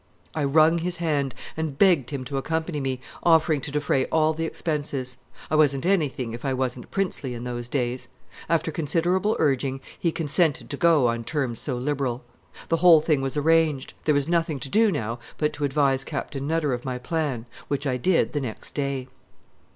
I 0.33 0.45
wrung 0.45 0.79
his 0.79 0.97
hand 0.97 1.35
and 1.55 1.77
begged 1.77 2.09
him 2.09 2.25
to 2.25 2.37
accompany 2.37 2.79
me, 2.79 3.01
offering 3.21 3.61
to 3.61 3.71
defray 3.71 4.05
all 4.05 4.33
the 4.33 4.45
expenses. 4.47 5.17
I 5.51 5.55
wasn't 5.55 5.85
anything 5.85 6.33
if 6.33 6.43
I 6.43 6.55
wasn't 6.55 6.89
princely 6.89 7.35
in 7.35 7.43
those 7.43 7.67
days. 7.67 8.07
After 8.49 8.71
considerable 8.71 9.35
urging, 9.37 9.79
he 9.99 10.11
consented 10.11 10.71
to 10.71 10.75
go 10.77 11.05
on 11.07 11.23
terms 11.23 11.59
so 11.59 11.77
liberal. 11.77 12.23
The 12.69 12.77
whole 12.77 13.01
thing 13.01 13.21
was 13.21 13.37
arranged; 13.37 13.93
there 14.05 14.15
was 14.15 14.27
nothing 14.27 14.59
to 14.61 14.69
do 14.69 14.91
now 14.91 15.19
but 15.37 15.53
to 15.53 15.65
advise 15.65 16.03
Captain 16.03 16.47
Nutter 16.47 16.73
of 16.73 16.83
my 16.83 16.97
plan, 16.97 17.45
which 17.67 17.85
I 17.85 17.97
did 17.97 18.31
the 18.31 18.41
next 18.41 18.73
day. 18.73 19.07